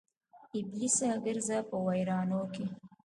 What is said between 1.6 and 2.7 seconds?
په ویرانو کې